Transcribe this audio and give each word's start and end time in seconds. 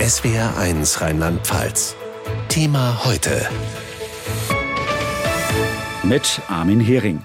SWR1 0.00 1.00
Rheinland-Pfalz. 1.00 1.96
Thema 2.48 3.02
heute. 3.06 3.48
Mit 6.02 6.42
Armin 6.48 6.80
Hering. 6.80 7.22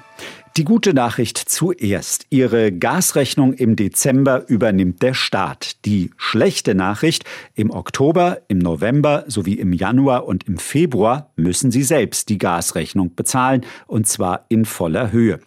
Die 0.57 0.65
gute 0.65 0.93
Nachricht 0.93 1.37
zuerst. 1.37 2.25
Ihre 2.29 2.73
Gasrechnung 2.73 3.53
im 3.53 3.77
Dezember 3.77 4.49
übernimmt 4.49 5.01
der 5.01 5.13
Staat. 5.13 5.85
Die 5.85 6.11
schlechte 6.17 6.75
Nachricht, 6.75 7.23
im 7.55 7.71
Oktober, 7.71 8.41
im 8.49 8.57
November 8.57 9.23
sowie 9.27 9.53
im 9.53 9.71
Januar 9.71 10.25
und 10.25 10.49
im 10.49 10.57
Februar 10.57 11.31
müssen 11.37 11.71
Sie 11.71 11.83
selbst 11.83 12.27
die 12.27 12.37
Gasrechnung 12.37 13.15
bezahlen, 13.15 13.65
und 13.87 14.07
zwar 14.07 14.45
in 14.49 14.65
voller 14.65 15.13
Höhe. 15.13 15.39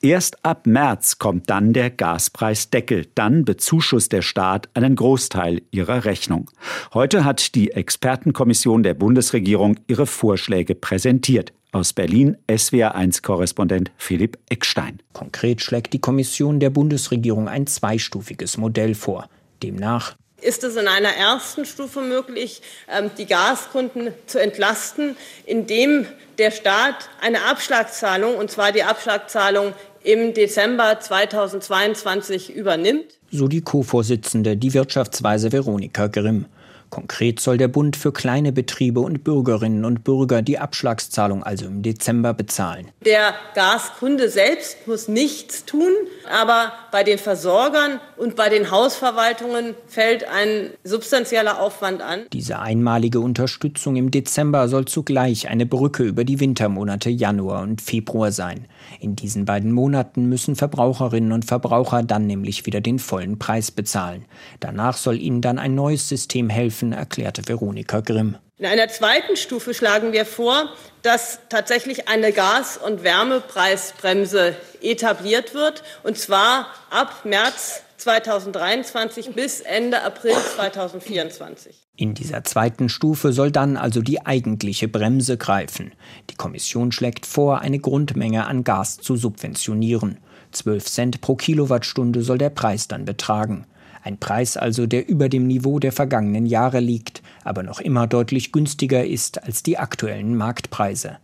Erst 0.00 0.44
ab 0.44 0.68
März 0.68 1.18
kommt 1.18 1.50
dann 1.50 1.72
der 1.72 1.90
Gaspreisdeckel. 1.90 3.08
Dann 3.16 3.44
bezuschusst 3.44 4.12
der 4.12 4.22
Staat 4.22 4.68
einen 4.74 4.94
Großteil 4.94 5.62
ihrer 5.72 6.04
Rechnung. 6.04 6.48
Heute 6.92 7.24
hat 7.24 7.56
die 7.56 7.72
Expertenkommission 7.72 8.84
der 8.84 8.94
Bundesregierung 8.94 9.80
ihre 9.88 10.06
Vorschläge 10.06 10.76
präsentiert. 10.76 11.52
Aus 11.74 11.92
Berlin 11.92 12.36
SWR1-Korrespondent 12.46 13.90
Philipp 13.96 14.38
Eckstein. 14.48 15.00
Konkret 15.12 15.60
schlägt 15.60 15.92
die 15.92 16.00
Kommission 16.00 16.60
der 16.60 16.70
Bundesregierung 16.70 17.48
ein 17.48 17.66
zweistufiges 17.66 18.58
Modell 18.58 18.94
vor. 18.94 19.28
Demnach 19.60 20.14
ist 20.40 20.62
es 20.62 20.76
in 20.76 20.86
einer 20.86 21.08
ersten 21.08 21.64
Stufe 21.64 22.00
möglich, 22.00 22.62
ähm, 22.88 23.10
die 23.18 23.26
Gaskunden 23.26 24.10
zu 24.26 24.40
entlasten, 24.40 25.16
indem 25.46 26.06
der 26.38 26.52
Staat 26.52 27.08
eine 27.20 27.44
Abschlagszahlung, 27.46 28.36
und 28.36 28.52
zwar 28.52 28.70
die 28.70 28.84
Abschlagszahlung 28.84 29.72
im 30.04 30.32
Dezember 30.32 31.00
2022 31.00 32.54
übernimmt. 32.54 33.18
So 33.32 33.48
die 33.48 33.62
Co-Vorsitzende, 33.62 34.56
die 34.56 34.74
Wirtschaftsweise 34.74 35.50
Veronika 35.50 36.06
Grimm. 36.06 36.44
Konkret 36.90 37.40
soll 37.40 37.58
der 37.58 37.68
Bund 37.68 37.96
für 37.96 38.12
kleine 38.12 38.52
Betriebe 38.52 39.00
und 39.00 39.24
Bürgerinnen 39.24 39.84
und 39.84 40.04
Bürger 40.04 40.42
die 40.42 40.58
Abschlagszahlung 40.58 41.42
also 41.42 41.66
im 41.66 41.82
Dezember 41.82 42.34
bezahlen. 42.34 42.88
Der 43.04 43.34
Gaskunde 43.54 44.28
selbst 44.28 44.86
muss 44.86 45.08
nichts 45.08 45.64
tun, 45.64 45.90
aber 46.30 46.72
bei 46.92 47.02
den 47.02 47.18
Versorgern 47.18 48.00
und 48.16 48.36
bei 48.36 48.48
den 48.48 48.70
Hausverwaltungen 48.70 49.74
fällt 49.86 50.28
ein 50.28 50.70
substanzieller 50.84 51.60
Aufwand 51.60 52.00
an. 52.02 52.22
Diese 52.32 52.60
einmalige 52.60 53.20
Unterstützung 53.20 53.96
im 53.96 54.10
Dezember 54.10 54.68
soll 54.68 54.84
zugleich 54.84 55.48
eine 55.48 55.66
Brücke 55.66 56.04
über 56.04 56.24
die 56.24 56.40
Wintermonate 56.40 57.10
Januar 57.10 57.62
und 57.62 57.80
Februar 57.80 58.30
sein. 58.30 58.66
In 59.00 59.16
diesen 59.16 59.44
beiden 59.44 59.72
Monaten 59.72 60.28
müssen 60.28 60.56
Verbraucherinnen 60.56 61.32
und 61.32 61.44
Verbraucher 61.44 62.02
dann 62.02 62.26
nämlich 62.26 62.66
wieder 62.66 62.80
den 62.80 62.98
vollen 62.98 63.38
Preis 63.38 63.70
bezahlen. 63.70 64.24
Danach 64.60 64.96
soll 64.96 65.18
ihnen 65.20 65.40
dann 65.40 65.58
ein 65.58 65.74
neues 65.74 66.08
System 66.08 66.48
helfen, 66.50 66.73
helfen, 66.74 66.92
erklärte 66.92 67.46
Veronika 67.46 68.00
Grimm. 68.00 68.36
In 68.58 68.66
einer 68.66 68.88
zweiten 68.88 69.36
Stufe 69.36 69.74
schlagen 69.74 70.12
wir 70.12 70.24
vor, 70.24 70.70
dass 71.02 71.40
tatsächlich 71.48 72.08
eine 72.08 72.32
Gas- 72.32 72.78
und 72.78 73.02
Wärmepreisbremse 73.02 74.56
etabliert 74.80 75.54
wird, 75.54 75.82
und 76.02 76.18
zwar 76.18 76.66
ab 76.90 77.24
März 77.24 77.82
2023 77.98 79.34
bis 79.34 79.60
Ende 79.60 80.02
April 80.02 80.34
2024. 80.56 81.76
In 81.96 82.14
dieser 82.14 82.42
zweiten 82.42 82.88
Stufe 82.88 83.32
soll 83.32 83.52
dann 83.52 83.76
also 83.76 84.02
die 84.02 84.26
eigentliche 84.26 84.88
Bremse 84.88 85.36
greifen. 85.36 85.92
Die 86.30 86.34
Kommission 86.34 86.90
schlägt 86.90 87.24
vor, 87.24 87.60
eine 87.60 87.78
Grundmenge 87.78 88.46
an 88.46 88.64
Gas 88.64 88.98
zu 88.98 89.16
subventionieren. 89.16 90.18
12 90.50 90.84
Cent 90.84 91.20
pro 91.20 91.36
Kilowattstunde 91.36 92.22
soll 92.22 92.38
der 92.38 92.50
Preis 92.50 92.88
dann 92.88 93.04
betragen. 93.04 93.66
Ein 94.04 94.18
Preis 94.18 94.58
also, 94.58 94.86
der 94.86 95.08
über 95.08 95.30
dem 95.30 95.46
Niveau 95.46 95.78
der 95.78 95.90
vergangenen 95.90 96.44
Jahre 96.44 96.78
liegt, 96.78 97.22
aber 97.42 97.62
noch 97.62 97.80
immer 97.80 98.06
deutlich 98.06 98.52
günstiger 98.52 99.02
ist 99.02 99.42
als 99.42 99.62
die 99.62 99.78
aktuellen 99.78 100.36
Marktpreise. 100.36 101.16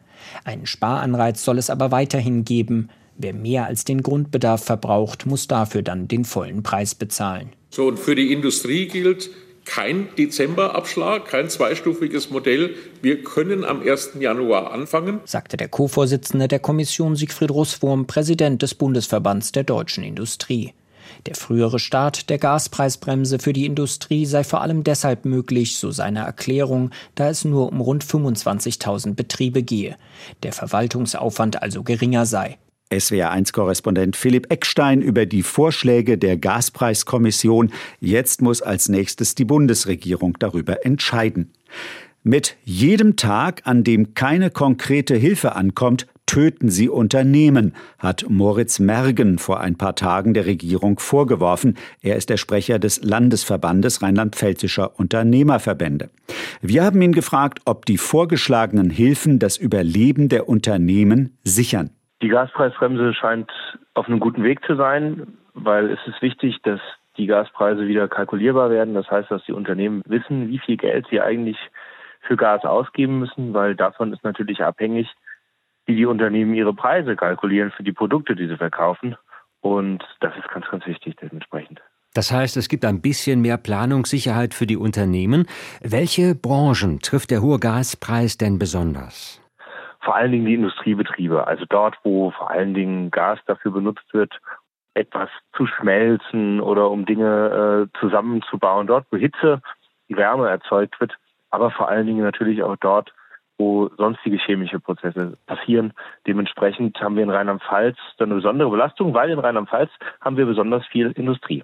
Einen 0.44 0.64
Sparanreiz 0.64 1.44
soll 1.44 1.58
es 1.58 1.68
aber 1.68 1.90
weiterhin 1.90 2.46
geben. 2.46 2.88
Wer 3.18 3.34
mehr 3.34 3.66
als 3.66 3.84
den 3.84 4.02
Grundbedarf 4.02 4.64
verbraucht, 4.64 5.26
muss 5.26 5.46
dafür 5.46 5.82
dann 5.82 6.08
den 6.08 6.24
vollen 6.24 6.62
Preis 6.62 6.94
bezahlen. 6.94 7.50
So, 7.68 7.86
und 7.86 7.98
für 7.98 8.14
die 8.14 8.32
Industrie 8.32 8.88
gilt 8.88 9.28
kein 9.66 10.08
Dezemberabschlag, 10.16 11.26
kein 11.26 11.50
zweistufiges 11.50 12.30
Modell. 12.30 12.74
Wir 13.02 13.22
können 13.22 13.62
am 13.62 13.82
1. 13.82 14.12
Januar 14.20 14.72
anfangen, 14.72 15.20
sagte 15.26 15.58
der 15.58 15.68
Co-Vorsitzende 15.68 16.48
der 16.48 16.60
Kommission 16.60 17.14
Siegfried 17.14 17.50
Russwurm, 17.50 18.06
Präsident 18.06 18.62
des 18.62 18.74
Bundesverbands 18.74 19.52
der 19.52 19.64
deutschen 19.64 20.02
Industrie. 20.02 20.72
Der 21.26 21.34
frühere 21.34 21.78
Start 21.78 22.30
der 22.30 22.38
Gaspreisbremse 22.38 23.38
für 23.38 23.52
die 23.52 23.66
Industrie 23.66 24.26
sei 24.26 24.44
vor 24.44 24.60
allem 24.60 24.84
deshalb 24.84 25.24
möglich, 25.24 25.76
so 25.76 25.90
seine 25.90 26.20
Erklärung, 26.20 26.90
da 27.14 27.28
es 27.28 27.44
nur 27.44 27.70
um 27.70 27.80
rund 27.80 28.04
25.000 28.04 29.14
Betriebe 29.14 29.62
gehe, 29.62 29.96
der 30.42 30.52
Verwaltungsaufwand 30.52 31.62
also 31.62 31.82
geringer 31.82 32.26
sei. 32.26 32.58
SWR1-Korrespondent 32.90 34.16
Philipp 34.16 34.50
Eckstein 34.50 35.00
über 35.00 35.24
die 35.24 35.44
Vorschläge 35.44 36.18
der 36.18 36.36
Gaspreiskommission. 36.36 37.72
Jetzt 38.00 38.42
muss 38.42 38.62
als 38.62 38.88
nächstes 38.88 39.36
die 39.36 39.44
Bundesregierung 39.44 40.36
darüber 40.38 40.84
entscheiden. 40.84 41.52
Mit 42.22 42.56
jedem 42.64 43.16
Tag, 43.16 43.62
an 43.64 43.84
dem 43.84 44.14
keine 44.14 44.50
konkrete 44.50 45.14
Hilfe 45.16 45.54
ankommt, 45.54 46.06
töten 46.30 46.68
sie 46.68 46.88
Unternehmen, 46.88 47.74
hat 47.98 48.24
Moritz 48.28 48.78
Mergen 48.78 49.38
vor 49.38 49.58
ein 49.58 49.76
paar 49.76 49.96
Tagen 49.96 50.32
der 50.32 50.46
Regierung 50.46 51.00
vorgeworfen. 51.00 51.76
Er 52.02 52.14
ist 52.14 52.30
der 52.30 52.36
Sprecher 52.36 52.78
des 52.78 53.02
Landesverbandes 53.02 54.00
rheinland-pfälzischer 54.00 54.96
Unternehmerverbände. 54.96 56.08
Wir 56.62 56.84
haben 56.84 57.02
ihn 57.02 57.10
gefragt, 57.10 57.62
ob 57.64 57.84
die 57.84 57.98
vorgeschlagenen 57.98 58.90
Hilfen 58.90 59.40
das 59.40 59.56
Überleben 59.56 60.28
der 60.28 60.48
Unternehmen 60.48 61.36
sichern. 61.42 61.90
Die 62.22 62.28
Gaspreisbremse 62.28 63.12
scheint 63.12 63.50
auf 63.94 64.06
einem 64.06 64.20
guten 64.20 64.44
Weg 64.44 64.64
zu 64.64 64.76
sein, 64.76 65.36
weil 65.54 65.90
es 65.90 65.98
ist 66.06 66.22
wichtig, 66.22 66.58
dass 66.62 66.78
die 67.16 67.26
Gaspreise 67.26 67.88
wieder 67.88 68.06
kalkulierbar 68.06 68.70
werden. 68.70 68.94
Das 68.94 69.10
heißt, 69.10 69.32
dass 69.32 69.44
die 69.46 69.52
Unternehmen 69.52 70.02
wissen, 70.06 70.48
wie 70.48 70.60
viel 70.60 70.76
Geld 70.76 71.08
sie 71.10 71.20
eigentlich 71.20 71.58
für 72.20 72.36
Gas 72.36 72.64
ausgeben 72.64 73.18
müssen, 73.18 73.52
weil 73.52 73.74
davon 73.74 74.12
ist 74.12 74.22
natürlich 74.22 74.62
abhängig, 74.62 75.08
wie 75.90 75.96
die 75.96 76.06
Unternehmen 76.06 76.54
ihre 76.54 76.72
Preise 76.72 77.16
kalkulieren 77.16 77.72
für 77.72 77.82
die 77.82 77.92
Produkte, 77.92 78.36
die 78.36 78.46
sie 78.46 78.56
verkaufen. 78.56 79.16
Und 79.60 80.04
das 80.20 80.32
ist 80.36 80.48
ganz, 80.48 80.66
ganz 80.70 80.86
wichtig 80.86 81.16
dementsprechend. 81.20 81.80
Das 82.14 82.32
heißt, 82.32 82.56
es 82.56 82.68
gibt 82.68 82.84
ein 82.84 83.00
bisschen 83.00 83.40
mehr 83.40 83.56
Planungssicherheit 83.56 84.54
für 84.54 84.66
die 84.66 84.76
Unternehmen. 84.76 85.46
Welche 85.82 86.34
Branchen 86.34 87.00
trifft 87.00 87.30
der 87.30 87.42
hohe 87.42 87.58
Gaspreis 87.58 88.38
denn 88.38 88.58
besonders? 88.58 89.40
Vor 90.00 90.14
allen 90.14 90.32
Dingen 90.32 90.46
die 90.46 90.54
Industriebetriebe, 90.54 91.46
also 91.46 91.64
dort, 91.68 91.96
wo 92.04 92.30
vor 92.30 92.50
allen 92.50 92.72
Dingen 92.72 93.10
Gas 93.10 93.38
dafür 93.46 93.72
benutzt 93.72 94.06
wird, 94.12 94.32
etwas 94.94 95.28
zu 95.56 95.66
schmelzen 95.66 96.60
oder 96.60 96.90
um 96.90 97.04
Dinge 97.04 97.88
äh, 97.92 97.98
zusammenzubauen, 97.98 98.86
dort, 98.86 99.06
wo 99.10 99.18
Hitze, 99.18 99.60
Wärme 100.08 100.48
erzeugt 100.48 101.00
wird, 101.00 101.16
aber 101.50 101.70
vor 101.70 101.88
allen 101.88 102.06
Dingen 102.06 102.22
natürlich 102.22 102.62
auch 102.62 102.76
dort, 102.76 103.12
wo 103.60 103.90
sonstige 103.98 104.38
chemische 104.38 104.80
Prozesse 104.80 105.36
passieren. 105.46 105.92
Dementsprechend 106.26 106.98
haben 107.00 107.14
wir 107.16 107.22
in 107.22 107.30
Rheinland-Pfalz 107.30 107.98
eine 108.18 108.34
besondere 108.34 108.70
Belastung, 108.70 109.12
weil 109.12 109.30
in 109.30 109.38
Rheinland-Pfalz 109.38 109.90
haben 110.22 110.38
wir 110.38 110.46
besonders 110.46 110.84
viel 110.86 111.12
Industrie. 111.12 111.62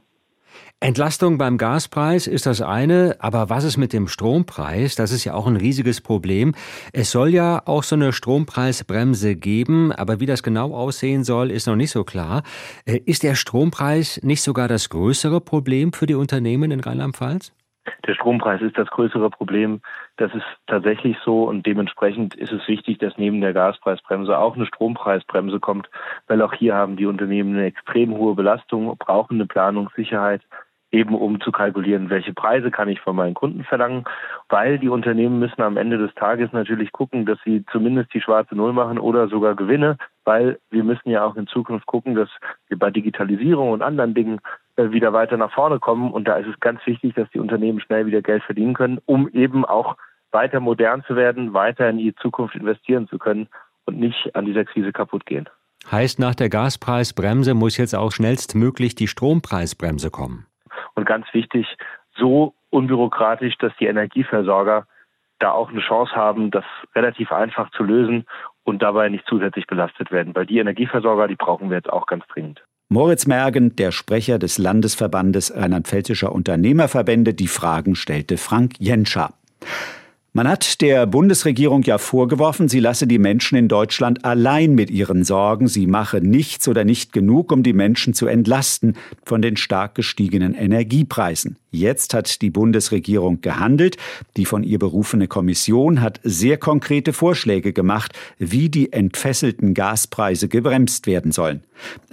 Entlastung 0.81 1.39
beim 1.39 1.57
Gaspreis 1.57 2.27
ist 2.27 2.47
das 2.47 2.61
eine, 2.61 3.17
aber 3.19 3.49
was 3.49 3.65
ist 3.65 3.79
mit 3.79 3.93
dem 3.93 4.09
Strompreis? 4.09 4.95
Das 4.95 5.11
ist 5.11 5.25
ja 5.25 5.33
auch 5.35 5.47
ein 5.47 5.57
riesiges 5.57 6.03
Problem. 6.03 6.55
Es 6.93 7.11
soll 7.11 7.31
ja 7.31 7.63
auch 7.65 7.83
so 7.83 7.97
eine 7.97 8.13
Strompreisbremse 8.13 9.37
geben, 9.37 9.91
aber 9.93 10.21
wie 10.21 10.27
das 10.27 10.43
genau 10.43 10.75
aussehen 10.75 11.25
soll, 11.25 11.51
ist 11.51 11.67
noch 11.67 11.77
nicht 11.77 11.91
so 11.91 12.05
klar. 12.05 12.43
Äh, 12.85 12.99
ist 13.07 13.23
der 13.23 13.35
Strompreis 13.35 14.21
nicht 14.23 14.43
sogar 14.43 14.69
das 14.69 14.91
größere 14.91 15.41
Problem 15.41 15.93
für 15.93 16.07
die 16.07 16.15
Unternehmen 16.15 16.71
in 16.71 16.81
Rheinland-Pfalz? 16.81 17.53
Der 18.07 18.15
Strompreis 18.15 18.61
ist 18.63 18.79
das 18.79 18.89
größere 18.89 19.31
Problem. 19.31 19.81
Das 20.17 20.35
ist 20.35 20.45
tatsächlich 20.67 21.17
so 21.25 21.45
und 21.45 21.67
dementsprechend 21.67 22.35
ist 22.35 22.53
es 22.53 22.67
wichtig, 22.69 22.99
dass 22.99 23.19
neben 23.19 23.41
der 23.41 23.53
Gaspreisbremse 23.53 24.39
auch 24.39 24.57
eine 24.57 24.67
Strompreisbremse 24.67 25.61
kommt, 25.61 25.89
weil 26.27 26.43
auch 26.43 26.53
hier 26.53 26.75
haben 26.75 26.97
die 26.97 27.07
Unternehmen 27.07 27.55
eine 27.55 27.67
extrem 27.67 28.17
hohe 28.17 28.35
Belastung, 28.35 28.95
brauchen 28.99 29.37
eine 29.37 29.47
Planungssicherheit, 29.47 30.43
eben 30.97 31.15
um 31.15 31.41
zu 31.41 31.53
kalkulieren, 31.53 32.11
welche 32.11 32.33
Preise 32.33 32.71
kann 32.71 32.89
ich 32.89 33.01
von 33.01 33.15
meinen 33.15 33.35
Kunden 33.35 33.65
verlangen, 33.65 34.05
weil 34.49 34.79
die 34.79 34.89
Unternehmen 34.89 35.39
müssen 35.39 35.61
am 35.63 35.77
Ende 35.77 35.99
des 35.99 36.15
Tages 36.15 36.53
natürlich 36.53 36.93
gucken, 36.93 37.27
dass 37.27 37.39
sie 37.45 37.65
zumindest 37.71 38.15
die 38.15 38.21
schwarze 38.21 38.57
Null 38.57 38.73
machen 38.73 38.99
oder 38.99 39.29
sogar 39.29 39.55
Gewinne, 39.55 39.99
weil 40.25 40.59
wir 40.71 40.85
müssen 40.85 41.11
ja 41.11 41.25
auch 41.25 41.37
in 41.37 41.47
Zukunft 41.47 41.87
gucken, 41.87 42.15
dass 42.15 42.31
wir 42.69 42.79
bei 42.79 42.91
Digitalisierung 42.91 43.71
und 43.71 43.83
anderen 43.83 44.15
Dingen 44.15 44.41
äh, 44.77 44.91
wieder 44.91 45.13
weiter 45.13 45.37
nach 45.37 45.53
vorne 45.53 45.79
kommen. 45.79 46.11
Und 46.11 46.27
da 46.27 46.37
ist 46.37 46.49
es 46.49 46.59
ganz 46.61 46.81
wichtig, 46.87 47.15
dass 47.15 47.31
die 47.31 47.41
Unternehmen 47.41 47.81
schnell 47.81 48.07
wieder 48.07 48.23
Geld 48.23 48.43
verdienen 48.43 48.75
können, 48.75 48.99
um 49.05 49.29
eben 49.29 49.65
auch 49.65 49.97
weiter 50.33 50.61
modern 50.61 51.05
zu 51.05 51.15
werden, 51.15 51.53
weiter 51.53 51.89
in 51.91 51.99
die 51.99 52.15
Zukunft 52.15 52.55
investieren 52.55 53.07
zu 53.09 53.19
können 53.19 53.49
und 53.85 53.99
nicht 53.99 54.35
an 54.35 54.47
dieser 54.47 54.65
Krise 54.65 54.93
kaputt 54.93 55.27
gehen. 55.27 55.49
Heißt, 55.91 56.19
nach 56.19 56.35
der 56.35 56.49
Gaspreisbremse 56.49 57.55
muss 57.55 57.77
jetzt 57.77 57.95
auch 57.95 58.11
schnellstmöglich 58.11 58.97
die 58.97 59.07
Strompreisbremse 59.07 60.11
kommen. 60.11 60.47
Und 60.97 61.05
ganz 61.05 61.27
wichtig 61.33 61.67
so 62.17 62.55
unbürokratisch, 62.71 63.57
dass 63.59 63.73
die 63.79 63.87
Energieversorger 63.87 64.87
da 65.39 65.53
auch 65.53 65.71
eine 65.71 65.81
Chance 65.81 66.13
haben, 66.15 66.51
das 66.51 66.65
relativ 66.95 67.31
einfach 67.31 67.71
zu 67.71 67.85
lösen 67.85 68.25
und 68.65 68.83
dabei 68.83 69.09
nicht 69.09 69.25
zusätzlich 69.29 69.67
belastet 69.67 70.11
werden. 70.11 70.35
Weil 70.35 70.47
die 70.47 70.59
Energieversorger, 70.59 71.29
die 71.29 71.37
brauchen 71.37 71.71
wir 71.71 71.77
jetzt 71.77 71.93
auch 71.93 72.07
ganz 72.07 72.27
dringend. 72.29 72.65
Moritz 72.89 73.27
Mergen, 73.27 73.75
der 73.77 73.91
Sprecher 73.91 74.39
des 74.39 74.59
Landesverbandes 74.59 75.55
Rheinland-Pfälzischer 75.55 76.33
Unternehmerverbände, 76.33 77.35
die 77.35 77.49
Fragen 77.49 77.97
stellte 77.97 78.37
Frank 78.37 78.75
Jenscher. 78.79 79.31
Man 80.37 80.49
hat 80.49 80.83
der 80.83 81.07
Bundesregierung 81.07 81.83
ja 81.85 81.97
vorgeworfen, 81.97 82.69
sie 82.69 82.79
lasse 82.79 83.07
die 83.07 83.19
Menschen 83.19 83.57
in 83.57 83.69
Deutschland 83.69 84.27
allein 84.27 84.75
mit 84.75 84.91
ihren 84.91 85.25
Sorgen. 85.25 85.67
Sie 85.67 85.87
mache 85.87 86.21
nichts 86.21 86.69
oder 86.69 86.85
nicht 86.85 87.15
genug, 87.15 87.53
um 87.53 87.63
die 87.63 87.73
Menschen 87.73 88.13
zu 88.13 88.27
entlasten 88.27 88.99
von 89.25 89.41
den 89.41 89.57
stark 89.57 89.95
gestiegenen 89.95 90.53
Energiepreisen. 90.53 91.57
Jetzt 91.71 92.13
hat 92.13 92.43
die 92.43 92.51
Bundesregierung 92.51 93.41
gehandelt. 93.41 93.97
Die 94.37 94.45
von 94.45 94.63
ihr 94.63 94.79
berufene 94.79 95.27
Kommission 95.27 96.03
hat 96.03 96.21
sehr 96.23 96.59
konkrete 96.59 97.15
Vorschläge 97.15 97.73
gemacht, 97.73 98.13
wie 98.37 98.69
die 98.69 98.93
entfesselten 98.93 99.73
Gaspreise 99.73 100.49
gebremst 100.49 101.07
werden 101.07 101.33
sollen. 101.33 101.63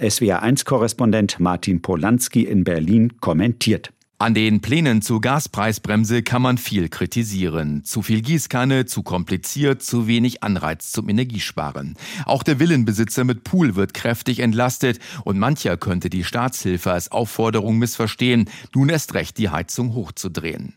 SWR1-Korrespondent 0.00 1.40
Martin 1.40 1.82
Polanski 1.82 2.44
in 2.44 2.64
Berlin 2.64 3.20
kommentiert. 3.20 3.90
An 4.16 4.32
den 4.32 4.60
Plänen 4.60 5.02
zur 5.02 5.20
Gaspreisbremse 5.20 6.22
kann 6.22 6.40
man 6.40 6.56
viel 6.56 6.88
kritisieren. 6.88 7.84
Zu 7.84 8.00
viel 8.00 8.22
Gießkanne, 8.22 8.86
zu 8.86 9.02
kompliziert, 9.02 9.82
zu 9.82 10.06
wenig 10.06 10.44
Anreiz 10.44 10.92
zum 10.92 11.08
Energiesparen. 11.08 11.96
Auch 12.24 12.44
der 12.44 12.60
Villenbesitzer 12.60 13.24
mit 13.24 13.42
Pool 13.42 13.74
wird 13.74 13.92
kräftig 13.92 14.38
entlastet 14.38 15.00
und 15.24 15.40
mancher 15.40 15.76
könnte 15.76 16.10
die 16.10 16.22
Staatshilfe 16.22 16.92
als 16.92 17.10
Aufforderung 17.10 17.76
missverstehen, 17.78 18.48
nun 18.72 18.88
erst 18.88 19.14
recht 19.14 19.36
die 19.36 19.48
Heizung 19.48 19.94
hochzudrehen. 19.94 20.74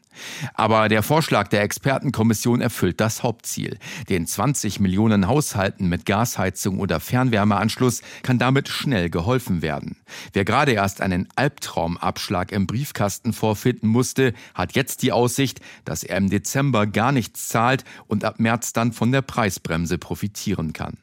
Aber 0.53 0.89
der 0.89 1.03
Vorschlag 1.03 1.47
der 1.47 1.61
Expertenkommission 1.61 2.61
erfüllt 2.61 2.99
das 2.99 3.23
Hauptziel. 3.23 3.77
Den 4.09 4.27
20 4.27 4.79
Millionen 4.79 5.27
Haushalten 5.27 5.87
mit 5.89 6.05
Gasheizung 6.05 6.79
oder 6.79 6.99
Fernwärmeanschluss 6.99 8.01
kann 8.23 8.39
damit 8.39 8.69
schnell 8.69 9.09
geholfen 9.09 9.61
werden. 9.61 9.97
Wer 10.33 10.45
gerade 10.45 10.71
erst 10.73 11.01
einen 11.01 11.27
Albtraumabschlag 11.35 12.51
im 12.51 12.67
Briefkasten 12.67 13.33
vorfinden 13.33 13.87
musste, 13.87 14.33
hat 14.53 14.75
jetzt 14.75 15.01
die 15.03 15.11
Aussicht, 15.11 15.61
dass 15.85 16.03
er 16.03 16.17
im 16.17 16.29
Dezember 16.29 16.87
gar 16.87 17.11
nichts 17.11 17.47
zahlt 17.47 17.83
und 18.07 18.23
ab 18.23 18.39
März 18.39 18.73
dann 18.73 18.93
von 18.93 19.11
der 19.11 19.21
Preisbremse 19.21 19.97
profitieren 19.97 20.73
kann. 20.73 20.97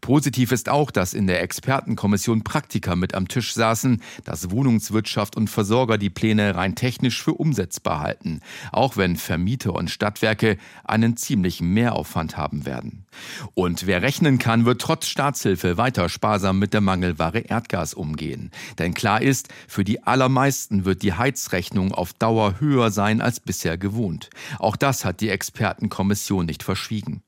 Positiv 0.00 0.52
ist 0.52 0.68
auch, 0.68 0.90
dass 0.90 1.14
in 1.14 1.26
der 1.26 1.42
Expertenkommission 1.42 2.42
Praktiker 2.42 2.96
mit 2.96 3.14
am 3.14 3.28
Tisch 3.28 3.54
saßen, 3.54 4.02
dass 4.24 4.50
Wohnungswirtschaft 4.50 5.36
und 5.36 5.48
Versorger 5.48 5.98
die 5.98 6.10
Pläne 6.10 6.54
rein 6.54 6.74
technisch 6.74 7.22
für 7.22 7.34
umsetzbar 7.34 8.00
halten, 8.00 8.40
auch 8.72 8.96
wenn 8.96 9.16
Vermieter 9.16 9.74
und 9.74 9.90
Stadtwerke 9.90 10.56
einen 10.84 11.16
ziemlichen 11.16 11.72
Mehraufwand 11.72 12.36
haben 12.36 12.66
werden. 12.66 13.06
Und 13.54 13.86
wer 13.86 14.02
rechnen 14.02 14.38
kann, 14.38 14.64
wird 14.64 14.80
trotz 14.80 15.06
Staatshilfe 15.06 15.76
weiter 15.76 16.08
sparsam 16.08 16.58
mit 16.58 16.74
der 16.74 16.80
Mangelware 16.80 17.40
Erdgas 17.40 17.94
umgehen. 17.94 18.50
Denn 18.78 18.94
klar 18.94 19.22
ist, 19.22 19.48
für 19.68 19.84
die 19.84 20.02
allermeisten 20.02 20.84
wird 20.84 21.02
die 21.02 21.14
Heizrechnung 21.14 21.92
auf 21.92 22.12
Dauer 22.12 22.60
höher 22.60 22.90
sein 22.90 23.20
als 23.20 23.40
bisher 23.40 23.78
gewohnt. 23.78 24.30
Auch 24.58 24.76
das 24.76 25.04
hat 25.04 25.20
die 25.20 25.28
Expertenkommission 25.28 26.46
nicht 26.46 26.62
verschwiegen. 26.62 27.22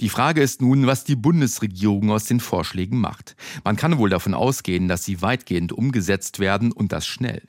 Die 0.00 0.08
Frage 0.08 0.40
ist 0.40 0.60
nun, 0.60 0.86
was 0.86 1.04
die 1.04 1.16
Bundesregierung 1.16 2.10
aus 2.10 2.24
den 2.24 2.40
Vorschlägen 2.40 3.00
macht. 3.00 3.36
Man 3.64 3.76
kann 3.76 3.98
wohl 3.98 4.10
davon 4.10 4.34
ausgehen, 4.34 4.88
dass 4.88 5.04
sie 5.04 5.22
weitgehend 5.22 5.72
umgesetzt 5.72 6.38
werden 6.38 6.72
und 6.72 6.92
das 6.92 7.06
schnell. 7.06 7.42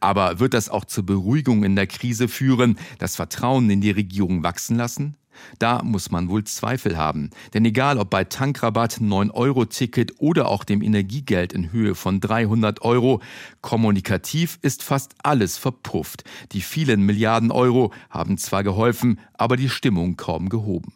Aber 0.00 0.40
wird 0.40 0.54
das 0.54 0.68
auch 0.68 0.84
zur 0.84 1.06
Beruhigung 1.06 1.64
in 1.64 1.76
der 1.76 1.86
Krise 1.86 2.28
führen, 2.28 2.78
das 2.98 3.16
Vertrauen 3.16 3.68
in 3.70 3.80
die 3.80 3.90
Regierung 3.90 4.42
wachsen 4.42 4.76
lassen? 4.76 5.16
Da 5.58 5.82
muss 5.82 6.10
man 6.10 6.28
wohl 6.28 6.44
Zweifel 6.44 6.96
haben. 6.96 7.30
Denn 7.52 7.64
egal 7.64 7.98
ob 7.98 8.10
bei 8.10 8.24
Tankrabatt, 8.24 8.98
9-Euro-Ticket 9.00 10.14
oder 10.18 10.48
auch 10.48 10.64
dem 10.64 10.82
Energiegeld 10.82 11.52
in 11.52 11.72
Höhe 11.72 11.94
von 11.94 12.20
300 12.20 12.82
Euro, 12.82 13.20
kommunikativ 13.60 14.58
ist 14.62 14.82
fast 14.82 15.14
alles 15.22 15.58
verpufft. 15.58 16.24
Die 16.52 16.60
vielen 16.60 17.02
Milliarden 17.02 17.50
Euro 17.50 17.92
haben 18.10 18.38
zwar 18.38 18.62
geholfen, 18.62 19.18
aber 19.34 19.56
die 19.56 19.68
Stimmung 19.68 20.16
kaum 20.16 20.48
gehoben. 20.48 20.92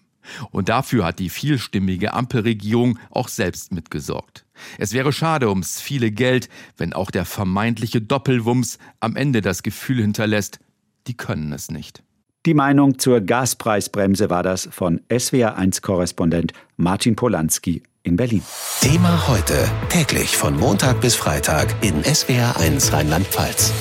Und 0.50 0.68
dafür 0.68 1.04
hat 1.04 1.18
die 1.18 1.30
vielstimmige 1.30 2.14
Ampelregierung 2.14 2.98
auch 3.10 3.28
selbst 3.28 3.72
mitgesorgt. 3.72 4.44
Es 4.78 4.92
wäre 4.92 5.12
schade 5.12 5.48
ums 5.48 5.80
viele 5.80 6.10
Geld, 6.10 6.48
wenn 6.76 6.92
auch 6.92 7.10
der 7.10 7.24
vermeintliche 7.24 8.00
Doppelwumms 8.00 8.78
am 9.00 9.16
Ende 9.16 9.40
das 9.40 9.62
Gefühl 9.62 10.00
hinterlässt, 10.00 10.58
die 11.06 11.16
können 11.16 11.52
es 11.52 11.70
nicht. 11.70 12.02
Die 12.46 12.54
Meinung 12.54 12.98
zur 12.98 13.20
Gaspreisbremse 13.20 14.30
war 14.30 14.42
das 14.42 14.68
von 14.70 15.00
SWR1-Korrespondent 15.10 16.52
Martin 16.76 17.16
Polanski 17.16 17.82
in 18.04 18.16
Berlin. 18.16 18.42
Thema 18.80 19.28
heute, 19.28 19.68
täglich 19.88 20.36
von 20.36 20.56
Montag 20.56 21.00
bis 21.00 21.14
Freitag 21.14 21.74
in 21.82 22.02
SWR1 22.02 22.92
Rheinland-Pfalz. 22.92 23.72